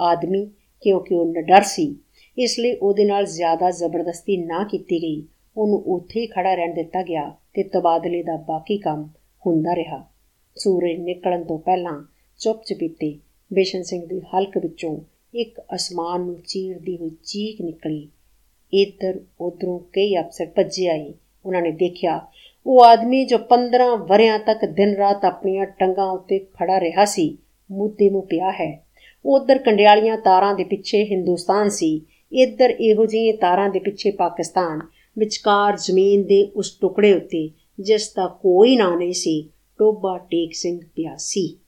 [0.00, 1.96] ਆਦਮੀ, ਕਿਉਂਕਿ ਉਹ ਨਡਰ ਸੀ।
[2.38, 7.02] ਇਸ ਲਈ ਉਹਦੇ ਨਾਲ ਜ਼ਿਆਦਾ ਜ਼ਬਰਦਸਤੀ ਨਾ ਕੀਤੀ ਗਈ। ਉਹਨੂੰ ਉੱਥੇ ਹੀ ਖੜਾ ਰਹਿਣ ਦਿੱਤਾ
[7.02, 9.08] ਗਿਆ ਤੇ ਤਬਾਦਲੇ ਦਾ ਬਾਕੀ ਕੰਮ
[9.46, 10.04] ਹੁੰਦਾ ਰਿਹਾ।
[10.56, 12.04] ਸੂਰਜ ਨਿਕਲਣ ਤੋਂ ਪਹਿਲਾਂ
[12.38, 13.18] ਚੁੱਪ ਚਪੀਤੇ
[13.52, 14.98] ਬੇਸ਼ਨ ਸਿੰਘ ਦੀ ਹਲਕ ਵਿੱਚੋਂ
[15.34, 18.08] ਇੱਕ ਅਸਮਾਨ ਨੂੰ ਚੀਰਦੀ ਹੋਈ ਚੀਕ ਨਿਕਲੀ।
[18.74, 21.14] ਇੱਧਰ ਉਧਰੋਂ ਕਈ ਅਫਸਰ ਭੱਜੇ ਆਏ।
[21.46, 22.26] ਉਹਨਾਂ ਨੇ ਦੇਖਿਆ,
[22.66, 27.38] ਉਹ ਆਦਮੀ ਜੋ 15 ਵਰਿਆਂ ਤੱਕ ਦਿਨ ਰਾਤ ਆਪਣੀਆਂ ਟੰਗਾਂ ਉੱਤੇ ਖੜਾ ਰਿਹਾ ਸੀ
[27.70, 28.84] ਮੁੱਦੇ ਨੂੰ ਪਿਆ ਹੈ।
[29.24, 34.80] ਉਧਰ ਕੰਡਿਆਲੀਆਂ ਤਾਰਾਂ ਦੇ ਪਿੱਛੇ ਹਿੰਦੁਸਤਾਨ ਸੀ, ਇੱਧਰ ਇਹੋ ਜਿਹੀਆਂ ਤਾਰਾਂ ਦੇ ਪਿੱਛੇ ਪਾਕਿਸਤਾਨ,
[35.18, 40.80] ਵਿਚਕਾਰ ਜ਼ਮੀਨ ਦੇ ਉਸ ਟੁਕੜੇ ਉੱਤੇ, ਜਿਸ ਦਾ ਕੋਈ ਨਾਂ ਨਹੀਂ ਸੀ, ਟੋਬਾ ਟੇਕ ਸਿੰਘ
[40.96, 41.58] ਪਿਆ ਸੀ